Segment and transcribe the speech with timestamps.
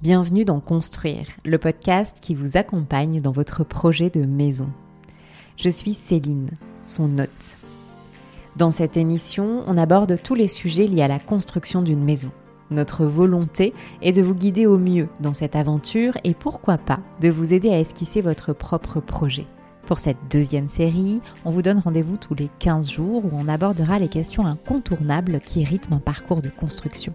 [0.00, 4.68] Bienvenue dans Construire, le podcast qui vous accompagne dans votre projet de maison.
[5.56, 6.50] Je suis Céline,
[6.86, 7.58] son hôte.
[8.54, 12.30] Dans cette émission, on aborde tous les sujets liés à la construction d'une maison.
[12.70, 17.28] Notre volonté est de vous guider au mieux dans cette aventure et pourquoi pas de
[17.28, 19.46] vous aider à esquisser votre propre projet.
[19.88, 23.98] Pour cette deuxième série, on vous donne rendez-vous tous les 15 jours où on abordera
[23.98, 27.14] les questions incontournables qui rythment un parcours de construction.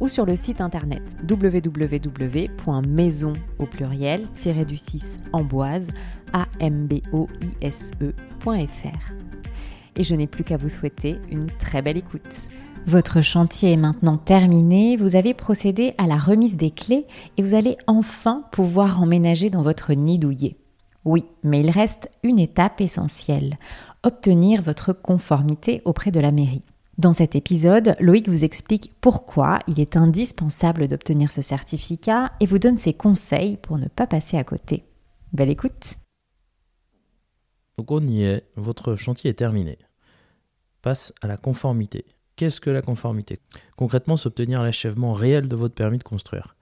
[0.00, 4.26] ou sur le site internet www.maison au pluriel
[4.66, 5.88] du 6 amboise
[6.60, 7.28] amboise.fr.
[9.96, 12.50] Et je n'ai plus qu'à vous souhaiter une très belle écoute.
[12.86, 17.06] Votre chantier est maintenant terminé, vous avez procédé à la remise des clés
[17.36, 20.56] et vous allez enfin pouvoir emménager dans votre nid douillet.
[21.04, 23.58] Oui, mais il reste une étape essentielle,
[24.02, 26.64] obtenir votre conformité auprès de la mairie.
[26.98, 32.58] Dans cet épisode, Loïc vous explique pourquoi il est indispensable d'obtenir ce certificat et vous
[32.58, 34.82] donne ses conseils pour ne pas passer à côté.
[35.32, 35.94] Belle écoute
[37.76, 39.78] Donc on y est, votre chantier est terminé.
[40.82, 42.04] Passe à la conformité.
[42.34, 43.38] Qu'est-ce que la conformité?
[43.76, 46.56] Concrètement, c'est obtenir l'achèvement réel de votre permis de construire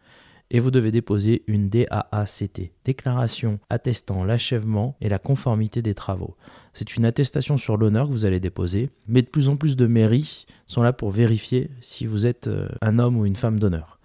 [0.50, 6.36] et vous devez déposer une DAACT, déclaration attestant l'achèvement et la conformité des travaux.
[6.72, 9.86] C'est une attestation sur l'honneur que vous allez déposer, mais de plus en plus de
[9.86, 13.98] mairies sont là pour vérifier si vous êtes euh, un homme ou une femme d'honneur.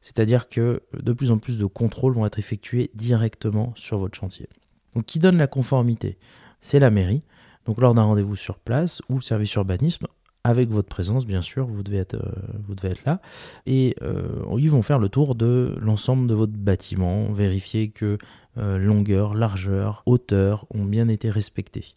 [0.00, 4.48] C'est-à-dire que de plus en plus de contrôles vont être effectués directement sur votre chantier.
[4.94, 6.18] Donc qui donne la conformité?
[6.60, 7.22] C'est la mairie.
[7.66, 10.06] Donc lors d'un rendez-vous sur place ou le service urbanisme,
[10.44, 13.20] avec votre présence, bien sûr, vous devez être, euh, là.
[13.66, 18.16] Et euh, ils vont faire le tour de l'ensemble de votre bâtiment, vérifier que
[18.58, 21.94] euh, longueur, largeur, hauteur ont bien été respectées.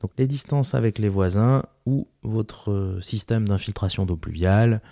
[0.00, 4.82] Donc les distances avec les voisins ou votre système d'infiltration d'eau pluviale,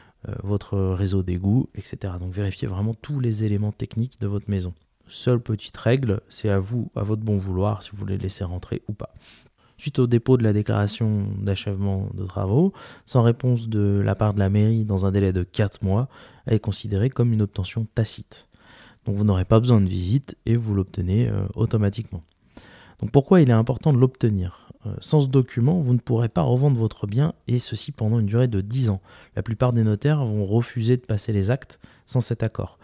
[0.42, 2.14] votre réseau d'égout, etc.
[2.19, 4.72] Donc vérifiez vraiment tous les éléments techniques de votre maison.
[5.06, 8.82] Seule petite règle, c'est à vous, à votre bon vouloir, si vous voulez laisser rentrer
[8.88, 9.14] ou pas.
[9.76, 12.72] Suite au dépôt de la déclaration d'achèvement de travaux,
[13.04, 16.08] sans réponse de la part de la mairie dans un délai de 4 mois,
[16.46, 18.48] est considérée comme une obtention tacite.
[19.04, 22.22] Donc vous n'aurez pas besoin de visite et vous l'obtenez euh, automatiquement.
[23.00, 24.68] Donc pourquoi il est important de l'obtenir?
[24.86, 28.26] Euh, Sans ce document, vous ne pourrez pas revendre votre bien et ceci pendant une
[28.26, 29.00] durée de 10 ans.
[29.36, 32.78] La plupart des notaires vont refuser de passer les actes sans cet accord.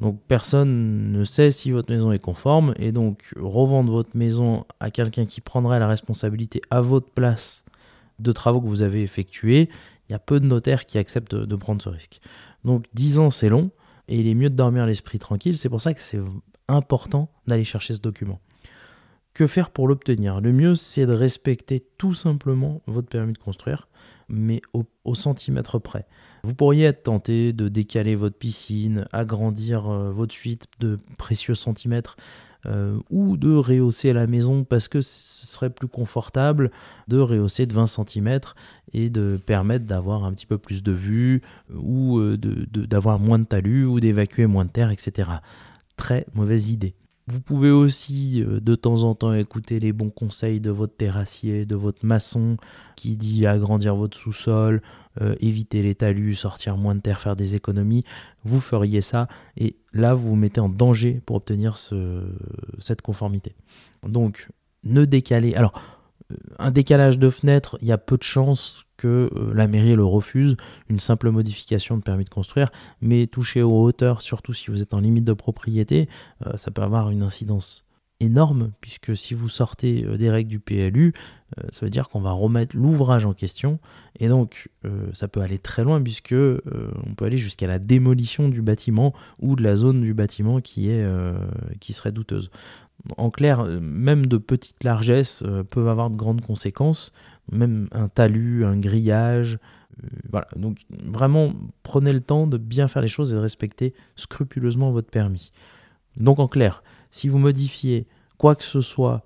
[0.00, 4.90] Donc personne ne sait si votre maison est conforme et donc revendre votre maison à
[4.90, 7.64] quelqu'un qui prendrait la responsabilité à votre place
[8.18, 9.68] de travaux que vous avez effectués,
[10.08, 12.20] il y a peu de notaires qui acceptent de, prendre ce risque.
[12.64, 13.70] Donc 10 ans c'est long
[14.08, 16.20] et il est mieux de dormir l'esprit tranquille, c'est pour ça que c'est
[16.68, 18.40] important d'aller chercher ce document.
[19.32, 20.40] Que faire pour l'obtenir?
[20.40, 23.88] Le mieux c'est de respecter tout simplement votre permis de construire,
[24.28, 26.06] mais au centimètre près.
[26.44, 32.16] Vous pourriez être tenté de décaler votre piscine, agrandir euh, votre suite de précieux centimètres
[32.66, 36.70] euh, ou de rehausser la maison parce que ce serait plus confortable
[37.08, 38.40] de rehausser de 20 cm
[38.92, 41.40] et de permettre d'avoir un petit peu plus de vue
[41.74, 45.30] ou euh, d'avoir moins de talus ou d'évacuer moins de terre, etc.
[45.96, 46.94] Très mauvaise idée.
[47.26, 51.64] Vous pouvez aussi euh, de temps en temps écouter les bons conseils de votre terrassier,
[51.64, 52.58] de votre maçon
[52.96, 54.82] qui dit agrandir votre sous-sol,
[55.22, 58.04] euh, éviter les talus, sortir moins de terre, faire des économies.
[58.44, 59.26] Vous feriez ça
[59.56, 61.78] et là vous vous mettez en danger pour obtenir
[62.78, 63.54] cette conformité.
[64.06, 64.48] Donc
[64.84, 65.54] ne décalez.
[65.54, 65.72] Alors
[66.58, 70.04] un décalage de fenêtre, il y a peu de chances que euh, la mairie le
[70.04, 70.56] refuse,
[70.88, 74.94] une simple modification de permis de construire, mais toucher aux hauteurs, surtout si vous êtes
[74.94, 76.08] en limite de propriété,
[76.46, 77.84] euh, ça peut avoir une incidence
[78.24, 81.12] énorme, puisque si vous sortez euh, des règles du PLU,
[81.70, 83.78] ça veut dire qu'on va remettre l'ouvrage en question,
[84.18, 84.70] et donc
[85.12, 89.54] ça peut aller très loin, puisque on peut aller jusqu'à la démolition du bâtiment ou
[89.54, 91.06] de la zone du bâtiment qui, est,
[91.78, 92.50] qui serait douteuse.
[93.18, 97.12] En clair, euh, même de petites largesses euh, peuvent avoir de grandes conséquences,
[97.52, 99.58] même un talus, un grillage.
[100.02, 103.94] Euh, voilà, donc vraiment prenez le temps de bien faire les choses et de respecter
[104.16, 105.52] scrupuleusement votre permis.
[106.16, 106.82] Donc en clair,
[107.14, 108.08] si vous modifiez
[108.38, 109.24] quoi que ce soit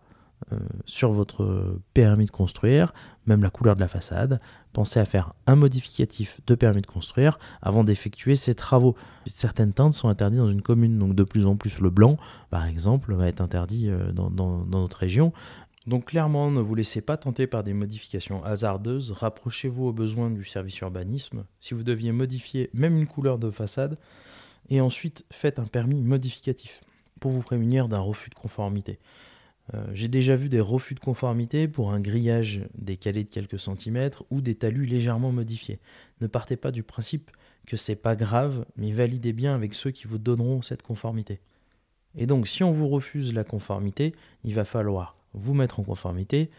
[0.85, 2.93] sur votre permis de construire,
[3.27, 4.41] même la couleur de la façade.
[4.75, 8.95] Pensez à faire un modificatif de permis de construire avant d'effectuer ces travaux.
[9.27, 12.19] Certaines teintes sont interdites dans une commune, donc de plus en plus le blanc,
[12.51, 15.33] par exemple, va être interdit dans, dans notre région.
[15.87, 20.45] Donc clairement, ne vous laissez pas tenter par des modifications hasardeuses, rapprochez-vous aux besoins du
[20.45, 21.45] service urbanisme.
[21.59, 23.97] Si vous deviez modifier même une couleur de façade,
[24.69, 26.83] et ensuite faites un permis modificatif
[27.21, 28.99] pour vous prémunir d'un refus de conformité.
[29.75, 34.25] Euh, j'ai déjà vu des refus de conformité pour un grillage décalé de quelques centimètres
[34.31, 35.79] ou des talus légèrement modifiés.
[36.21, 37.31] Ne partez pas du principe
[37.67, 41.41] que c'est pas grave, mais validez bien avec ceux qui vous donneront cette conformité.
[42.17, 44.15] Et donc, si on vous refuse la conformité,
[44.45, 46.51] il va falloir vous mettre en conformité.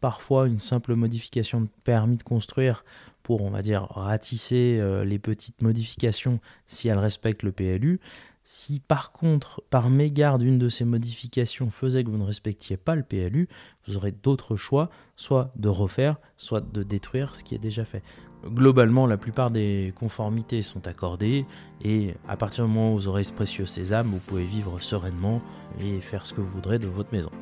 [0.00, 2.84] Parfois, une simple modification de permis de construire
[3.24, 6.38] pour, on va dire, ratisser euh, les petites modifications
[6.68, 7.98] si elles respectent le PLU.
[8.48, 12.94] Si par contre, par mégarde, une de ces modifications faisait que vous ne respectiez pas
[12.94, 13.48] le PLU,
[13.84, 18.04] vous aurez d'autres choix, soit de refaire, soit de détruire ce qui est déjà fait.
[18.44, 21.44] Globalement, la plupart des conformités sont accordées
[21.82, 25.42] et à partir du moment où vous aurez ce précieux sésame, vous pouvez vivre sereinement
[25.80, 27.32] et faire ce que vous voudrez de votre maison.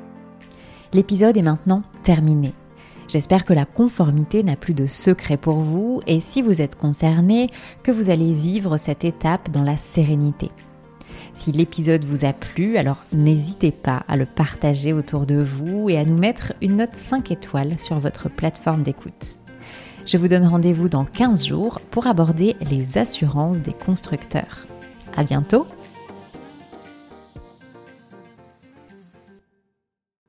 [0.95, 2.55] L'épisode est maintenant terminé.
[3.09, 7.49] J'espère que la conformité n'a plus de secret pour vous et si vous êtes concerné,
[7.83, 10.51] que vous allez vivre cette étape dans la sérénité.
[11.35, 15.99] Si l'épisode vous a plu, alors n'hésitez pas à le partager autour de vous et
[15.99, 19.39] à nous mettre une note 5 étoiles sur votre plateforme d'écoute.
[20.07, 24.67] Je vous donne rendez-vous dans 15 jours pour aborder les assurances des constructeurs.
[25.17, 25.67] À bientôt!